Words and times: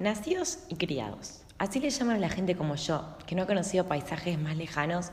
Nacidos 0.00 0.60
y 0.70 0.76
criados. 0.76 1.42
Así 1.58 1.78
le 1.78 1.90
llaman 1.90 2.16
a 2.16 2.20
la 2.20 2.30
gente 2.30 2.56
como 2.56 2.74
yo, 2.74 3.18
que 3.26 3.34
no 3.34 3.42
ha 3.42 3.46
conocido 3.46 3.84
paisajes 3.84 4.38
más 4.38 4.56
lejanos 4.56 5.10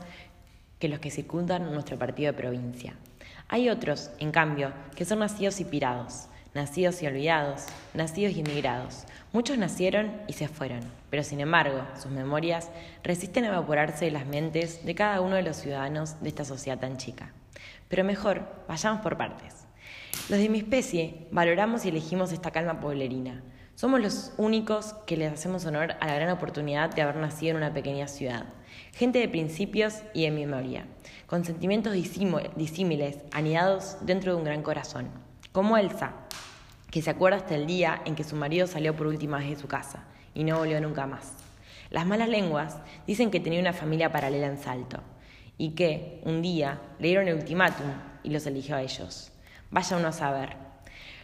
que 0.78 0.88
los 0.88 0.98
que 0.98 1.10
circundan 1.10 1.70
nuestro 1.74 1.98
partido 1.98 2.32
de 2.32 2.38
provincia. 2.38 2.94
Hay 3.48 3.68
otros, 3.68 4.10
en 4.18 4.32
cambio, 4.32 4.72
que 4.96 5.04
son 5.04 5.18
nacidos 5.18 5.60
y 5.60 5.66
pirados, 5.66 6.28
nacidos 6.54 7.02
y 7.02 7.06
olvidados, 7.06 7.66
nacidos 7.92 8.32
y 8.34 8.40
emigrados. 8.40 9.04
Muchos 9.34 9.58
nacieron 9.58 10.10
y 10.26 10.32
se 10.32 10.48
fueron, 10.48 10.80
pero 11.10 11.22
sin 11.22 11.40
embargo, 11.40 11.82
sus 12.00 12.10
memorias 12.10 12.70
resisten 13.04 13.44
a 13.44 13.48
evaporarse 13.48 14.06
de 14.06 14.12
las 14.12 14.24
mentes 14.24 14.86
de 14.86 14.94
cada 14.94 15.20
uno 15.20 15.36
de 15.36 15.42
los 15.42 15.58
ciudadanos 15.58 16.18
de 16.22 16.30
esta 16.30 16.46
sociedad 16.46 16.78
tan 16.78 16.96
chica. 16.96 17.34
Pero 17.88 18.04
mejor, 18.04 18.64
vayamos 18.66 19.02
por 19.02 19.18
partes. 19.18 19.66
Los 20.30 20.38
de 20.38 20.48
mi 20.48 20.60
especie 20.60 21.26
valoramos 21.30 21.84
y 21.84 21.90
elegimos 21.90 22.32
esta 22.32 22.52
calma 22.52 22.80
pueblerina 22.80 23.42
somos 23.78 24.00
los 24.00 24.32
únicos 24.38 24.94
que 25.06 25.16
les 25.16 25.32
hacemos 25.32 25.64
honor 25.64 25.94
a 26.00 26.08
la 26.08 26.16
gran 26.16 26.30
oportunidad 26.30 26.92
de 26.92 27.02
haber 27.02 27.14
nacido 27.14 27.52
en 27.52 27.58
una 27.58 27.72
pequeña 27.72 28.08
ciudad. 28.08 28.46
Gente 28.92 29.20
de 29.20 29.28
principios 29.28 30.02
y 30.12 30.24
de 30.24 30.32
memoria, 30.32 30.84
con 31.28 31.44
sentimientos 31.44 31.92
disímiles, 31.92 33.18
anidados 33.30 33.98
dentro 34.00 34.32
de 34.32 34.38
un 34.38 34.42
gran 34.42 34.64
corazón. 34.64 35.08
Como 35.52 35.76
Elsa, 35.76 36.10
que 36.90 37.02
se 37.02 37.10
acuerda 37.10 37.36
hasta 37.36 37.54
el 37.54 37.68
día 37.68 38.02
en 38.04 38.16
que 38.16 38.24
su 38.24 38.34
marido 38.34 38.66
salió 38.66 38.96
por 38.96 39.06
última 39.06 39.38
vez 39.38 39.50
de 39.50 39.62
su 39.62 39.68
casa 39.68 40.02
y 40.34 40.42
no 40.42 40.58
volvió 40.58 40.80
nunca 40.80 41.06
más. 41.06 41.34
Las 41.90 42.04
malas 42.04 42.28
lenguas 42.28 42.78
dicen 43.06 43.30
que 43.30 43.38
tenía 43.38 43.60
una 43.60 43.72
familia 43.72 44.10
paralela 44.10 44.48
en 44.48 44.58
Salto 44.58 45.04
y 45.56 45.76
que, 45.76 46.20
un 46.24 46.42
día, 46.42 46.80
le 46.98 47.06
dieron 47.06 47.28
el 47.28 47.36
ultimátum 47.36 47.86
y 48.24 48.30
los 48.30 48.44
eligió 48.44 48.74
a 48.74 48.82
ellos. 48.82 49.30
Vaya 49.70 49.96
uno 49.96 50.08
a 50.08 50.12
saber. 50.12 50.67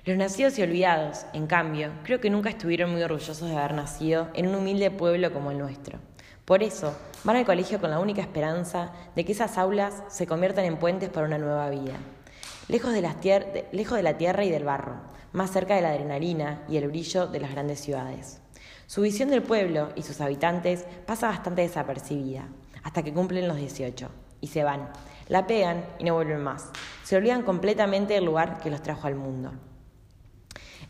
Los 0.07 0.19
nacidos 0.19 0.59
y 0.59 0.63
olvidados, 0.63 1.25
en 1.33 1.47
cambio, 1.47 1.91
creo 2.03 2.21
que 2.21 2.29
nunca 2.29 2.51
estuvieron 2.51 2.93
muy 2.93 3.03
orgullosos 3.03 3.41
de 3.41 3.57
haber 3.57 3.73
nacido 3.73 4.29
en 4.35 4.47
un 4.47 4.57
humilde 4.57 4.91
pueblo 4.91 5.33
como 5.33 5.51
el 5.51 5.57
nuestro. 5.57 5.99
Por 6.45 6.63
eso, 6.63 6.95
van 7.25 7.37
al 7.37 7.47
colegio 7.47 7.81
con 7.81 7.91
la 7.91 7.99
única 7.99 8.21
esperanza 8.21 8.93
de 9.17 9.25
que 9.25 9.33
esas 9.33 9.57
aulas 9.57 10.03
se 10.09 10.27
conviertan 10.27 10.67
en 10.67 10.77
puentes 10.77 11.09
para 11.09 11.27
una 11.27 11.39
nueva 11.39 11.71
vida. 11.71 11.95
Lejos 12.69 12.93
de, 12.93 13.01
la 13.01 13.15
tierra 14.19 14.45
y 14.45 14.51
del 14.51 14.65
barro, 14.65 14.97
más 15.33 15.51
cerca 15.51 15.75
de 15.75 15.81
la 15.81 15.93
adrenalina 15.93 16.65
y 16.69 16.77
el 16.77 16.89
brillo 16.89 17.27
de 17.27 17.41
las 17.41 17.53
grandes 17.53 17.81
ciudades. 17.81 18.43
Su 18.87 19.01
visión 19.01 19.31
del 19.31 19.43
pueblo 19.43 19.89
y 19.97 20.03
sus 20.03 20.21
habitantes 20.21 20.85
pasa 21.07 21.29
bastante 21.29 21.63
desapercibida, 21.63 22.47
hasta 22.83 23.03
que 23.03 23.15
cumplen 23.15 23.49
los 23.49 23.57
18, 23.57 24.11
y 24.43 24.49
se 24.49 24.65
van. 24.65 24.91
La 25.29 25.47
pegan 25.47 25.83
y 25.99 26.05
no 26.05 26.13
vuelven 26.13 26.43
más. 26.43 26.69
Se 27.05 27.17
olvidan 27.17 27.41
completamente 27.41 28.13
del 28.13 28.27
lugar 28.27 28.59
que 28.59 28.69
los 28.69 28.83
trajo 28.83 29.07
al 29.07 29.15
mundo. 29.15 29.55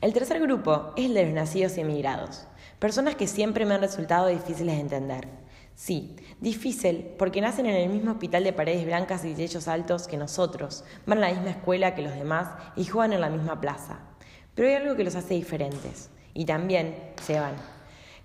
El 0.04 0.12
tercer 0.12 0.38
grupo 0.38 0.92
es 0.96 1.06
el 1.06 1.14
de 1.14 1.24
los 1.24 1.32
nacidos 1.32 1.78
y 1.78 1.80
emigrados, 1.80 2.46
personas 2.78 3.14
que 3.14 3.26
siempre 3.26 3.64
me 3.64 3.72
han 3.72 3.80
resultado 3.80 4.26
difíciles 4.26 4.74
de 4.74 4.82
entender. 4.82 5.28
Sí, 5.74 6.14
difícil 6.42 7.14
porque 7.18 7.40
nacen 7.40 7.64
en 7.64 7.74
el 7.74 7.88
mismo 7.88 8.10
hospital 8.10 8.44
de 8.44 8.52
paredes 8.52 8.84
blancas 8.84 9.24
y 9.24 9.32
techos 9.32 9.66
altos 9.66 10.06
que 10.06 10.18
nosotros, 10.18 10.84
van 11.06 11.24
a 11.24 11.28
la 11.28 11.32
misma 11.32 11.52
escuela 11.52 11.94
que 11.94 12.02
los 12.02 12.14
demás 12.14 12.48
y 12.76 12.84
juegan 12.84 13.14
en 13.14 13.22
la 13.22 13.30
misma 13.30 13.62
plaza. 13.62 14.00
Pero 14.54 14.68
hay 14.68 14.74
algo 14.74 14.94
que 14.94 15.04
los 15.04 15.14
hace 15.14 15.32
diferentes 15.32 16.10
y 16.34 16.44
también 16.44 17.14
se 17.22 17.40
van. 17.40 17.54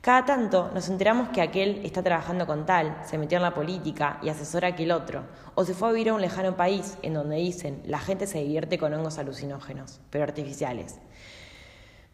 Cada 0.01 0.25
tanto 0.25 0.71
nos 0.73 0.89
enteramos 0.89 1.29
que 1.29 1.41
aquel 1.41 1.79
está 1.85 2.03
trabajando 2.03 2.45
con 2.45 2.65
tal, 2.65 2.97
se 3.05 3.17
metió 3.17 3.37
en 3.37 3.43
la 3.43 3.53
política 3.53 4.19
y 4.21 4.27
asesora 4.27 4.67
a 4.67 4.71
aquel 4.71 4.91
otro, 4.91 5.23
o 5.55 5.63
se 5.63 5.73
fue 5.73 5.87
a 5.87 5.91
vivir 5.93 6.09
a 6.09 6.13
un 6.13 6.19
lejano 6.19 6.57
país 6.57 6.97
en 7.03 7.13
donde 7.13 7.37
dicen 7.37 7.81
la 7.85 7.99
gente 7.99 8.27
se 8.27 8.39
divierte 8.39 8.77
con 8.77 8.93
hongos 8.93 9.17
alucinógenos, 9.17 10.01
pero 10.09 10.25
artificiales. 10.25 10.97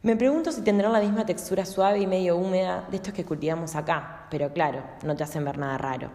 Me 0.05 0.15
pregunto 0.15 0.51
si 0.51 0.61
tendrán 0.61 0.93
la 0.93 0.99
misma 0.99 1.25
textura 1.25 1.65
suave 1.65 1.97
y 1.97 2.05
medio 2.05 2.37
húmeda 2.37 2.85
de 2.91 2.97
estos 2.97 3.11
que 3.11 3.25
cultivamos 3.25 3.75
acá, 3.75 4.27
pero 4.29 4.53
claro, 4.53 4.83
no 5.03 5.15
te 5.15 5.23
hacen 5.23 5.43
ver 5.43 5.57
nada 5.57 5.79
raro. 5.79 6.11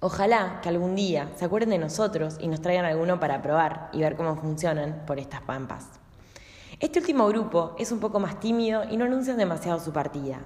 Ojalá 0.00 0.60
que 0.62 0.70
algún 0.70 0.94
día 0.94 1.30
se 1.36 1.44
acuerden 1.44 1.68
de 1.68 1.78
nosotros 1.78 2.38
y 2.40 2.48
nos 2.48 2.62
traigan 2.62 2.86
alguno 2.86 3.20
para 3.20 3.42
probar 3.42 3.90
y 3.92 4.00
ver 4.00 4.16
cómo 4.16 4.36
funcionan 4.36 5.02
por 5.06 5.18
estas 5.18 5.42
pampas. 5.42 5.84
Este 6.80 6.98
último 6.98 7.28
grupo 7.28 7.76
es 7.78 7.92
un 7.92 8.00
poco 8.00 8.18
más 8.18 8.40
tímido 8.40 8.84
y 8.90 8.96
no 8.96 9.04
anuncian 9.04 9.36
demasiado 9.36 9.78
su 9.78 9.92
partida, 9.92 10.38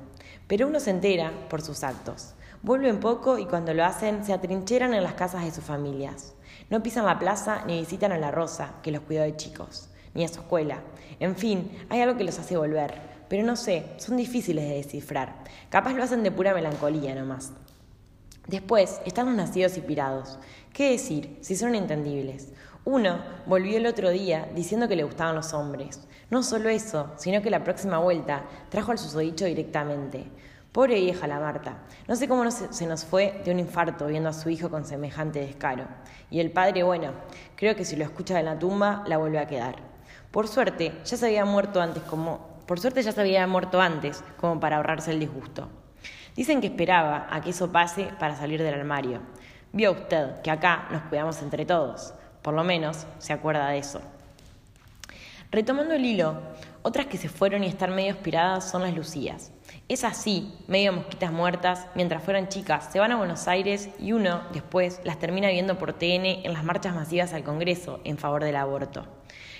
pero 0.48 0.66
uno 0.66 0.80
se 0.80 0.90
entera 0.90 1.30
por 1.48 1.62
sus 1.62 1.84
actos. 1.84 2.34
Vuelven 2.62 2.98
poco 2.98 3.38
y 3.38 3.46
cuando 3.46 3.74
lo 3.74 3.84
hacen 3.84 4.24
se 4.24 4.32
atrincheran 4.32 4.92
en 4.92 5.04
las 5.04 5.14
casas 5.14 5.44
de 5.44 5.52
sus 5.52 5.62
familias. 5.62 6.34
No 6.68 6.82
pisan 6.82 7.06
la 7.06 7.20
plaza 7.20 7.62
ni 7.64 7.78
visitan 7.78 8.10
a 8.10 8.18
la 8.18 8.32
Rosa, 8.32 8.72
que 8.82 8.90
los 8.90 9.02
cuidó 9.02 9.22
de 9.22 9.36
chicos 9.36 9.89
ni 10.14 10.24
a 10.24 10.28
su 10.28 10.40
escuela. 10.40 10.80
En 11.18 11.36
fin, 11.36 11.70
hay 11.88 12.00
algo 12.00 12.16
que 12.16 12.24
los 12.24 12.38
hace 12.38 12.56
volver, 12.56 12.94
pero 13.28 13.44
no 13.44 13.56
sé, 13.56 13.84
son 13.98 14.16
difíciles 14.16 14.68
de 14.68 14.74
descifrar. 14.74 15.44
Capaz 15.68 15.94
lo 15.94 16.02
hacen 16.02 16.22
de 16.22 16.30
pura 16.30 16.54
melancolía 16.54 17.14
nomás. 17.14 17.52
Después 18.46 19.00
están 19.04 19.26
los 19.26 19.34
nacidos 19.36 19.76
y 19.76 19.80
pirados. 19.80 20.38
¿Qué 20.72 20.90
decir 20.90 21.38
si 21.40 21.54
son 21.54 21.74
entendibles? 21.74 22.52
Uno 22.84 23.22
volvió 23.46 23.76
el 23.76 23.86
otro 23.86 24.10
día 24.10 24.48
diciendo 24.54 24.88
que 24.88 24.96
le 24.96 25.04
gustaban 25.04 25.36
los 25.36 25.52
hombres. 25.52 26.08
No 26.30 26.42
solo 26.42 26.68
eso, 26.68 27.12
sino 27.16 27.42
que 27.42 27.50
la 27.50 27.62
próxima 27.62 27.98
vuelta 27.98 28.44
trajo 28.70 28.90
al 28.90 28.98
susodicho 28.98 29.44
directamente. 29.44 30.26
Pobre 30.72 30.94
vieja 30.94 31.26
la 31.26 31.38
Marta. 31.40 31.78
No 32.08 32.16
sé 32.16 32.28
cómo 32.28 32.50
se 32.50 32.86
nos 32.86 33.04
fue 33.04 33.42
de 33.44 33.50
un 33.50 33.58
infarto 33.58 34.06
viendo 34.06 34.28
a 34.28 34.32
su 34.32 34.48
hijo 34.50 34.70
con 34.70 34.84
semejante 34.84 35.40
descaro. 35.40 35.84
Y 36.30 36.40
el 36.40 36.52
padre, 36.52 36.84
bueno, 36.84 37.12
creo 37.56 37.76
que 37.76 37.84
si 37.84 37.96
lo 37.96 38.04
escucha 38.04 38.36
de 38.36 38.44
la 38.44 38.58
tumba, 38.58 39.04
la 39.06 39.18
vuelve 39.18 39.40
a 39.40 39.46
quedar. 39.46 39.89
Por 40.30 40.48
suerte, 40.48 40.92
ya 41.04 41.16
se 41.16 41.26
había 41.26 41.44
muerto 41.44 41.80
antes 41.80 42.02
como 42.04 42.50
por 42.70 42.78
suerte 42.78 43.02
ya 43.02 43.10
se 43.10 43.20
había 43.20 43.48
muerto 43.48 43.80
antes, 43.80 44.22
como 44.36 44.60
para 44.60 44.76
ahorrarse 44.76 45.10
el 45.10 45.18
disgusto. 45.18 45.68
Dicen 46.36 46.60
que 46.60 46.68
esperaba 46.68 47.26
a 47.28 47.40
que 47.40 47.50
eso 47.50 47.72
pase 47.72 48.10
para 48.20 48.36
salir 48.36 48.62
del 48.62 48.74
armario. 48.74 49.22
Vio 49.72 49.90
usted 49.90 50.40
que 50.42 50.52
acá 50.52 50.86
nos 50.92 51.02
cuidamos 51.02 51.42
entre 51.42 51.66
todos. 51.66 52.14
Por 52.42 52.54
lo 52.54 52.62
menos 52.62 53.08
se 53.18 53.32
acuerda 53.32 53.70
de 53.70 53.78
eso. 53.78 54.00
Retomando 55.50 55.94
el 55.94 56.04
hilo, 56.04 56.40
otras 56.82 57.06
que 57.06 57.18
se 57.18 57.28
fueron 57.28 57.64
y 57.64 57.66
están 57.66 57.92
medio 57.92 58.12
aspiradas 58.12 58.70
son 58.70 58.82
las 58.82 58.94
Lucías. 58.94 59.50
Es 59.90 60.04
así, 60.04 60.54
medio 60.68 60.92
mosquitas 60.92 61.32
muertas, 61.32 61.88
mientras 61.96 62.22
fueran 62.22 62.46
chicas, 62.46 62.90
se 62.92 63.00
van 63.00 63.10
a 63.10 63.16
Buenos 63.16 63.48
Aires 63.48 63.88
y 63.98 64.12
uno, 64.12 64.42
después, 64.52 65.00
las 65.02 65.18
termina 65.18 65.48
viendo 65.48 65.78
por 65.78 65.94
TN 65.94 66.44
en 66.44 66.52
las 66.52 66.62
marchas 66.62 66.94
masivas 66.94 67.32
al 67.32 67.42
Congreso 67.42 67.98
en 68.04 68.16
favor 68.16 68.44
del 68.44 68.54
aborto. 68.54 69.04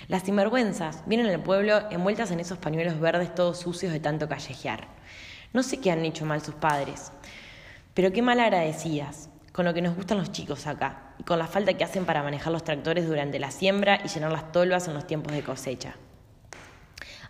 Las 0.07 0.23
sinvergüenzas 0.23 1.03
vienen 1.05 1.27
al 1.27 1.43
pueblo 1.43 1.81
envueltas 1.91 2.31
en 2.31 2.39
esos 2.39 2.59
pañuelos 2.59 3.01
verdes 3.01 3.35
todos 3.35 3.59
sucios 3.59 3.91
de 3.91 3.99
tanto 3.99 4.29
callejear. 4.29 4.87
No 5.51 5.63
sé 5.63 5.81
qué 5.81 5.91
han 5.91 6.05
hecho 6.05 6.25
mal 6.25 6.41
sus 6.41 6.55
padres, 6.55 7.11
pero 7.93 8.13
qué 8.13 8.21
mal 8.21 8.39
agradecidas, 8.39 9.29
con 9.51 9.65
lo 9.65 9.73
que 9.73 9.81
nos 9.81 9.97
gustan 9.97 10.17
los 10.17 10.31
chicos 10.31 10.65
acá, 10.65 11.13
y 11.19 11.23
con 11.23 11.39
la 11.39 11.47
falta 11.47 11.73
que 11.73 11.83
hacen 11.83 12.05
para 12.05 12.23
manejar 12.23 12.53
los 12.53 12.63
tractores 12.63 13.05
durante 13.05 13.37
la 13.37 13.51
siembra 13.51 13.99
y 14.05 14.07
llenar 14.07 14.31
las 14.31 14.53
tolvas 14.53 14.87
en 14.87 14.93
los 14.93 15.05
tiempos 15.05 15.33
de 15.33 15.43
cosecha. 15.43 15.95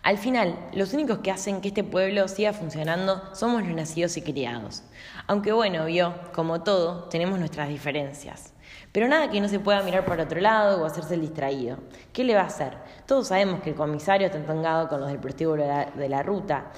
Al 0.02 0.18
final, 0.18 0.58
los 0.72 0.94
únicos 0.94 1.18
que 1.18 1.30
hacen 1.30 1.60
que 1.60 1.68
este 1.68 1.84
pueblo 1.84 2.26
siga 2.26 2.52
funcionando 2.52 3.22
somos 3.36 3.62
los 3.62 3.72
nacidos 3.72 4.16
y 4.16 4.22
criados. 4.22 4.82
Aunque 5.28 5.52
bueno, 5.52 5.84
vio, 5.86 6.16
como 6.34 6.64
todo, 6.64 7.04
tenemos 7.04 7.38
nuestras 7.38 7.68
diferencias. 7.68 8.52
Pero 8.90 9.06
nada 9.06 9.30
que 9.30 9.40
no 9.40 9.46
se 9.46 9.60
pueda 9.60 9.80
mirar 9.84 10.04
por 10.04 10.18
otro 10.18 10.40
lado 10.40 10.82
o 10.82 10.86
hacerse 10.86 11.14
el 11.14 11.20
distraído. 11.20 11.78
¿Qué 12.12 12.24
le 12.24 12.34
va 12.34 12.40
a 12.40 12.46
hacer? 12.46 12.76
Todos 13.06 13.28
sabemos 13.28 13.60
que 13.60 13.70
el 13.70 13.76
comisario 13.76 14.26
está 14.26 14.38
entongado 14.38 14.88
con 14.88 14.98
los 14.98 15.08
del 15.08 15.20
prostíbulo 15.20 15.64
de 15.94 16.08
la, 16.08 16.22
ruta. 16.24 16.72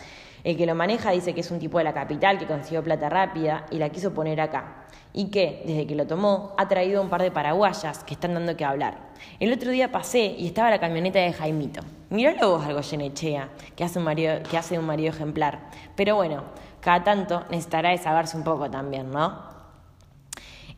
El 0.44 0.58
que 0.58 0.66
lo 0.66 0.74
maneja 0.74 1.10
dice 1.10 1.32
que 1.32 1.40
es 1.40 1.50
un 1.50 1.58
tipo 1.58 1.78
de 1.78 1.84
la 1.84 1.94
capital 1.94 2.38
que 2.38 2.46
consiguió 2.46 2.84
plata 2.84 3.08
rápida 3.08 3.64
y 3.70 3.78
la 3.78 3.88
quiso 3.88 4.12
poner 4.12 4.38
acá. 4.38 4.84
Y 5.14 5.30
que, 5.30 5.62
desde 5.66 5.86
que 5.86 5.94
lo 5.94 6.06
tomó, 6.06 6.54
ha 6.58 6.68
traído 6.68 7.00
un 7.00 7.08
par 7.08 7.22
de 7.22 7.30
paraguayas 7.30 8.04
que 8.04 8.12
están 8.12 8.34
dando 8.34 8.54
que 8.54 8.66
hablar. 8.66 8.98
El 9.40 9.50
otro 9.50 9.70
día 9.70 9.90
pasé 9.90 10.34
y 10.36 10.46
estaba 10.46 10.68
la 10.68 10.78
camioneta 10.78 11.20
de 11.20 11.32
Jaimito. 11.32 11.80
Miralo 12.14 12.50
vos 12.50 12.64
algo 12.64 12.80
Yenechea, 12.80 13.48
que 13.74 13.82
hace 13.82 13.98
un 13.98 14.04
marido, 14.04 14.40
que 14.48 14.56
hace 14.56 14.78
un 14.78 14.86
marido 14.86 15.10
ejemplar. 15.10 15.68
Pero 15.96 16.14
bueno, 16.14 16.44
cada 16.80 17.02
tanto 17.02 17.42
necesitará 17.50 17.90
desahogarse 17.90 18.36
un 18.36 18.44
poco 18.44 18.70
también, 18.70 19.10
¿no? 19.10 19.42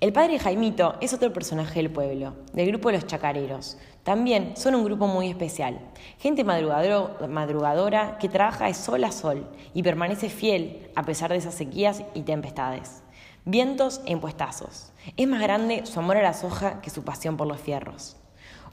El 0.00 0.14
padre 0.14 0.38
Jaimito 0.38 0.94
es 1.02 1.12
otro 1.12 1.34
personaje 1.34 1.74
del 1.74 1.90
pueblo, 1.90 2.32
del 2.54 2.68
grupo 2.68 2.88
de 2.88 2.94
los 2.94 3.06
chacareros. 3.06 3.76
También 4.02 4.56
son 4.56 4.76
un 4.76 4.84
grupo 4.86 5.08
muy 5.08 5.28
especial. 5.28 5.78
Gente 6.18 6.42
madrugadora 6.42 8.16
que 8.16 8.30
trabaja 8.30 8.64
de 8.64 8.72
sol 8.72 9.04
a 9.04 9.12
sol 9.12 9.46
y 9.74 9.82
permanece 9.82 10.30
fiel 10.30 10.90
a 10.96 11.02
pesar 11.02 11.32
de 11.32 11.36
esas 11.36 11.54
sequías 11.54 12.02
y 12.14 12.22
tempestades. 12.22 13.02
Vientos 13.44 14.00
e 14.06 14.12
impuestazos. 14.12 14.90
Es 15.18 15.28
más 15.28 15.42
grande 15.42 15.84
su 15.84 16.00
amor 16.00 16.16
a 16.16 16.22
la 16.22 16.32
soja 16.32 16.80
que 16.80 16.88
su 16.88 17.04
pasión 17.04 17.36
por 17.36 17.46
los 17.46 17.60
fierros. 17.60 18.16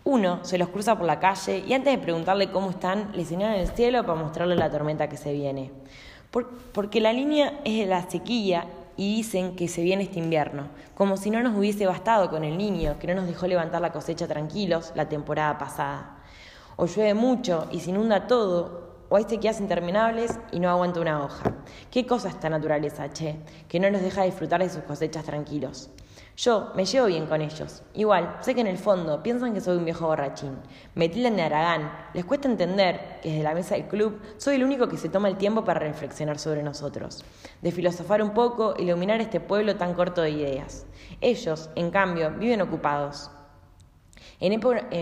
Uno 0.05 0.43
se 0.43 0.57
los 0.57 0.69
cruza 0.69 0.97
por 0.97 1.05
la 1.05 1.19
calle 1.19 1.63
y 1.65 1.73
antes 1.73 1.93
de 1.93 2.03
preguntarle 2.03 2.51
cómo 2.51 2.69
están, 2.69 3.11
le 3.13 3.23
señalan 3.23 3.55
el 3.55 3.69
cielo 3.69 4.05
para 4.05 4.19
mostrarle 4.19 4.55
la 4.55 4.69
tormenta 4.69 5.07
que 5.07 5.17
se 5.17 5.31
viene. 5.31 5.71
porque 6.73 6.99
la 6.99 7.13
línea 7.13 7.59
es 7.63 7.79
de 7.79 7.85
la 7.85 8.09
sequía 8.09 8.65
y 8.97 9.15
dicen 9.15 9.55
que 9.55 9.67
se 9.67 9.81
viene 9.81 10.03
este 10.03 10.19
invierno, 10.19 10.67
como 10.95 11.15
si 11.15 11.29
no 11.29 11.41
nos 11.41 11.57
hubiese 11.57 11.85
bastado 11.85 12.29
con 12.29 12.43
el 12.43 12.57
niño 12.57 12.97
que 12.99 13.07
no 13.07 13.15
nos 13.15 13.27
dejó 13.27 13.47
levantar 13.47 13.81
la 13.81 13.91
cosecha 13.91 14.27
tranquilos 14.27 14.91
la 14.95 15.07
temporada 15.07 15.57
pasada. 15.57 16.17
O 16.75 16.85
llueve 16.85 17.13
mucho 17.13 17.67
y 17.71 17.79
se 17.79 17.91
inunda 17.91 18.27
todo, 18.27 18.82
o 19.13 19.15
hay 19.15 19.25
sequías 19.25 19.61
interminables 19.61 20.39
y 20.51 20.59
no 20.59 20.71
aguanta 20.71 20.99
una 20.99 21.23
hoja. 21.23 21.53
¿Qué 21.91 22.07
cosa 22.07 22.29
esta 22.29 22.49
naturaleza, 22.49 23.13
che? 23.13 23.35
Que 23.67 23.79
no 23.79 23.91
nos 23.91 24.01
deja 24.01 24.23
disfrutar 24.23 24.59
de 24.59 24.69
sus 24.71 24.81
cosechas 24.85 25.23
tranquilos. 25.23 25.91
Yo 26.35 26.71
me 26.73 26.83
llevo 26.83 27.05
bien 27.05 27.27
con 27.27 27.39
ellos. 27.39 27.83
Igual, 27.93 28.37
sé 28.41 28.55
que 28.55 28.61
en 28.61 28.65
el 28.65 28.79
fondo 28.79 29.21
piensan 29.21 29.53
que 29.53 29.61
soy 29.61 29.77
un 29.77 29.85
viejo 29.85 30.07
borrachín. 30.07 30.57
Me 30.95 31.09
tildan 31.09 31.35
de 31.35 31.43
Aragán. 31.43 31.91
Les 32.15 32.25
cuesta 32.25 32.47
entender 32.47 33.19
que 33.21 33.29
desde 33.29 33.43
la 33.43 33.53
mesa 33.53 33.75
del 33.75 33.85
club 33.85 34.19
soy 34.37 34.55
el 34.55 34.63
único 34.63 34.87
que 34.87 34.97
se 34.97 35.09
toma 35.09 35.27
el 35.27 35.37
tiempo 35.37 35.63
para 35.63 35.81
reflexionar 35.81 36.39
sobre 36.39 36.63
nosotros, 36.63 37.23
de 37.61 37.71
filosofar 37.71 38.23
un 38.23 38.31
poco, 38.31 38.73
iluminar 38.79 39.21
este 39.21 39.39
pueblo 39.39 39.75
tan 39.75 39.93
corto 39.93 40.23
de 40.23 40.31
ideas. 40.31 40.87
Ellos, 41.21 41.69
en 41.75 41.91
cambio, 41.91 42.31
viven 42.31 42.63
ocupados. 42.63 43.29
En, 44.39 44.53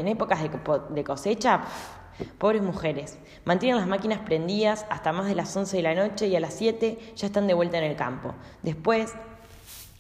épocas 0.08 0.40
de, 0.90 1.04
cosecha, 1.06 1.62
pobres 2.38 2.62
mujeres, 2.62 3.18
mantienen 3.46 3.78
las 3.78 3.88
máquinas 3.88 4.20
prendidas 4.20 4.86
hasta 4.90 5.12
más 5.12 5.28
de 5.28 5.36
las 5.36 5.56
11 5.56 5.78
de 5.78 5.84
la 5.84 5.96
noche 5.96 6.28
y 6.28 6.36
a 6.36 6.40
las 6.40 6.54
7 6.54 6.98
ya 7.16 7.28
están 7.28 7.48
de 7.48 7.54
vuelta 7.54 7.78
en 7.78 7.84
el 7.84 7.96
campo. 7.96 8.34
Después 8.64 9.14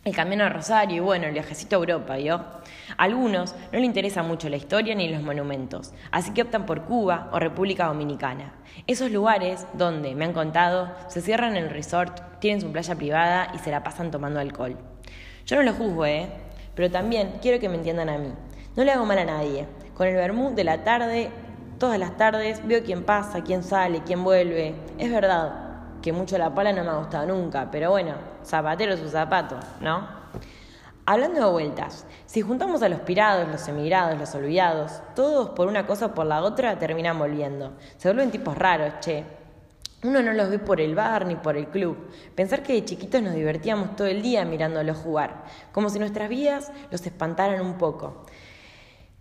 el 0.03 0.15
camino 0.15 0.43
a 0.43 0.49
Rosario 0.49 0.97
y 0.97 0.99
bueno, 0.99 1.27
el 1.27 1.33
viajecito 1.33 1.75
a 1.75 1.79
Europa, 1.79 2.17
¿yo? 2.17 2.35
A 2.37 2.63
algunos 2.97 3.53
no 3.71 3.77
les 3.77 3.83
interesa 3.83 4.23
mucho 4.23 4.49
la 4.49 4.57
historia 4.57 4.95
ni 4.95 5.07
los 5.07 5.21
monumentos, 5.21 5.93
así 6.09 6.33
que 6.33 6.41
optan 6.41 6.65
por 6.65 6.85
Cuba 6.85 7.29
o 7.31 7.37
República 7.39 7.85
Dominicana. 7.85 8.53
Esos 8.87 9.11
lugares 9.11 9.67
donde, 9.73 10.15
me 10.15 10.25
han 10.25 10.33
contado, 10.33 10.91
se 11.07 11.21
cierran 11.21 11.55
el 11.55 11.69
resort, 11.69 12.39
tienen 12.39 12.61
su 12.61 12.71
playa 12.71 12.95
privada 12.95 13.51
y 13.53 13.59
se 13.59 13.69
la 13.69 13.83
pasan 13.83 14.09
tomando 14.09 14.39
alcohol. 14.39 14.75
Yo 15.45 15.55
no 15.55 15.63
lo 15.63 15.73
juzgo, 15.73 16.05
¿eh? 16.07 16.29
Pero 16.73 16.89
también 16.89 17.33
quiero 17.39 17.59
que 17.59 17.69
me 17.69 17.75
entiendan 17.75 18.09
a 18.09 18.17
mí. 18.17 18.33
No 18.75 18.83
le 18.83 18.91
hago 18.91 19.05
mal 19.05 19.19
a 19.19 19.25
nadie. 19.25 19.67
Con 19.93 20.07
el 20.07 20.15
vermut 20.15 20.53
de 20.53 20.63
la 20.63 20.83
tarde, 20.83 21.29
todas 21.81 21.97
las 21.97 22.15
tardes, 22.15 22.61
veo 22.67 22.83
quién 22.83 23.03
pasa, 23.03 23.41
quién 23.41 23.63
sale, 23.63 24.03
quién 24.05 24.23
vuelve. 24.23 24.75
Es 24.99 25.11
verdad, 25.11 25.97
que 25.99 26.13
mucho 26.13 26.37
la 26.37 26.53
pala 26.53 26.71
no 26.73 26.83
me 26.83 26.91
ha 26.91 26.97
gustado 26.97 27.25
nunca, 27.25 27.71
pero 27.71 27.89
bueno, 27.89 28.13
zapatero 28.45 28.95
su 28.95 29.09
zapato, 29.09 29.57
¿no? 29.79 30.07
Hablando 31.07 31.39
de 31.39 31.51
vueltas, 31.51 32.05
si 32.27 32.41
juntamos 32.41 32.83
a 32.83 32.89
los 32.89 32.99
pirados, 32.99 33.47
los 33.47 33.67
emigrados, 33.67 34.19
los 34.19 34.35
olvidados, 34.35 35.01
todos 35.15 35.49
por 35.49 35.67
una 35.67 35.87
cosa 35.87 36.05
o 36.05 36.13
por 36.13 36.27
la 36.27 36.43
otra 36.43 36.77
terminan 36.77 37.17
volviendo. 37.17 37.71
Se 37.97 38.09
vuelven 38.09 38.29
tipos 38.29 38.55
raros, 38.55 38.99
che. 38.99 39.23
Uno 40.03 40.21
no 40.21 40.33
los 40.33 40.51
ve 40.51 40.59
por 40.59 40.79
el 40.81 40.93
bar 40.93 41.25
ni 41.25 41.35
por 41.35 41.57
el 41.57 41.65
club. 41.65 41.97
Pensar 42.35 42.61
que 42.61 42.73
de 42.73 42.85
chiquitos 42.85 43.23
nos 43.23 43.33
divertíamos 43.33 43.95
todo 43.95 44.05
el 44.05 44.21
día 44.21 44.45
mirándolos 44.45 44.99
jugar, 44.99 45.45
como 45.71 45.89
si 45.89 45.97
nuestras 45.97 46.29
vidas 46.29 46.71
los 46.91 47.03
espantaran 47.07 47.59
un 47.59 47.79
poco. 47.79 48.27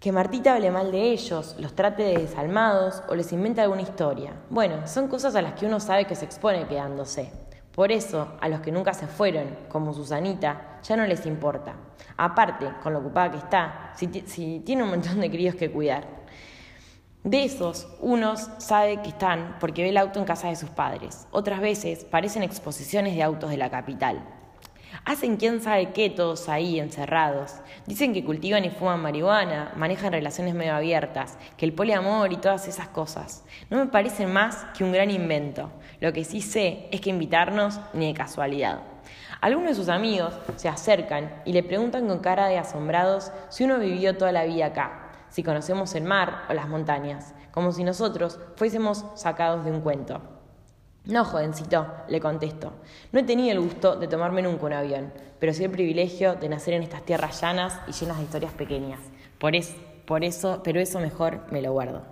Que 0.01 0.13
Martita 0.13 0.55
hable 0.55 0.71
mal 0.71 0.91
de 0.93 1.13
ellos, 1.13 1.57
los 1.59 1.75
trate 1.75 2.03
de 2.03 2.17
desalmados 2.21 3.03
o 3.11 3.15
les 3.15 3.33
invente 3.33 3.61
alguna 3.61 3.83
historia. 3.83 4.33
Bueno, 4.49 4.87
son 4.87 5.09
cosas 5.09 5.35
a 5.37 5.43
las 5.43 5.53
que 5.53 5.67
uno 5.67 5.79
sabe 5.79 6.07
que 6.07 6.15
se 6.15 6.25
expone 6.25 6.67
quedándose. 6.67 7.31
Por 7.71 7.93
eso, 7.93 8.29
a 8.41 8.49
los 8.49 8.61
que 8.61 8.73
nunca 8.73 8.95
se 8.95 9.07
fueron, 9.07 9.59
como 9.69 9.93
Susanita, 9.93 10.79
ya 10.83 10.97
no 10.97 11.05
les 11.07 11.27
importa. 11.27 11.75
Aparte, 12.17 12.67
con 12.83 12.95
lo 12.95 13.01
ocupada 13.01 13.31
que 13.31 13.37
está, 13.37 13.93
si, 13.95 14.07
si 14.25 14.61
tiene 14.61 14.85
un 14.85 14.89
montón 14.89 15.21
de 15.21 15.31
críos 15.31 15.55
que 15.55 15.71
cuidar. 15.71 16.07
De 17.23 17.45
esos, 17.45 17.87
unos 18.01 18.49
sabe 18.57 19.03
que 19.03 19.11
están 19.11 19.59
porque 19.61 19.83
ve 19.83 19.91
el 19.91 19.99
auto 19.99 20.19
en 20.19 20.25
casa 20.25 20.49
de 20.49 20.57
sus 20.57 20.71
padres. 20.71 21.27
Otras 21.31 21.61
veces 21.61 22.07
parecen 22.07 22.43
exposiciones 22.43 23.15
de 23.15 23.23
autos 23.23 23.51
de 23.51 23.59
la 23.59 23.69
capital. 23.69 24.40
Hacen 25.05 25.37
quién 25.37 25.61
sabe 25.61 25.93
qué 25.93 26.11
todos 26.11 26.49
ahí 26.49 26.79
encerrados. 26.79 27.55
Dicen 27.87 28.13
que 28.13 28.25
cultivan 28.25 28.65
y 28.65 28.71
fuman 28.71 29.01
marihuana, 29.01 29.73
manejan 29.77 30.13
relaciones 30.13 30.55
medio 30.55 30.75
abiertas, 30.75 31.39
que 31.57 31.65
el 31.65 31.73
poliamor 31.73 32.33
y 32.33 32.37
todas 32.37 32.69
esas 32.69 32.89
cosas. 32.89 33.45
No 33.71 33.79
me 33.79 33.87
parecen 33.87 34.33
más 34.33 34.67
que 34.77 34.85
un 34.85 34.93
gran 34.93 35.11
invento. 35.11 35.71
Lo 36.01 36.13
que 36.13 36.25
sí 36.25 36.41
sé 36.41 36.89
es 36.91 37.01
que 37.01 37.11
invitarnos 37.11 37.81
ni 37.93 38.09
de 38.09 38.15
casualidad. 38.15 38.81
Algunos 39.41 39.71
de 39.71 39.77
sus 39.77 39.89
amigos 39.89 40.35
se 40.57 40.69
acercan 40.69 41.43
y 41.45 41.53
le 41.53 41.63
preguntan 41.63 42.07
con 42.07 42.19
cara 42.19 42.49
de 42.49 42.59
asombrados 42.59 43.33
si 43.49 43.65
uno 43.65 43.79
vivió 43.79 44.19
toda 44.19 44.33
la 44.33 44.45
vida 44.45 44.67
acá, 44.67 45.13
si 45.31 45.43
conocemos 45.43 45.95
el 45.95 46.05
mar 46.05 46.43
o 46.51 46.53
las 46.53 46.69
montañas, 46.69 47.35
como 47.51 47.73
si 47.73 47.83
nosotros 47.83 48.39
fuésemos 48.57 49.05
sacados 49.15 49.65
de 49.65 49.71
un 49.71 49.81
cuento. 49.81 50.40
No, 51.07 51.25
jovencito, 51.25 51.87
le 52.09 52.21
contesto. 52.21 52.73
No 53.13 53.21
he 53.21 53.23
tenido 53.23 53.53
el 53.53 53.61
gusto 53.61 53.97
de 53.97 54.07
tomarme 54.07 54.43
nunca 54.43 54.67
un 54.67 54.75
avión, 54.75 55.13
pero 55.39 55.55
sí 55.55 55.65
el 55.65 55.71
privilegio 55.71 56.35
de 56.35 56.49
nacer 56.49 56.75
en 56.75 56.83
estas 56.83 57.05
tierras 57.05 57.41
llanas 57.41 57.81
y 57.89 57.93
llenas 57.93 58.19
de 58.19 58.25
historias 58.25 58.53
pequeñas. 58.53 59.01
Por, 59.39 59.53
por 60.05 60.25
eso, 60.25 60.61
pero 60.63 60.79
eso 60.79 61.01
mejor 61.01 61.51
me 61.51 61.63
lo 61.63 61.73
guardo. 61.73 62.03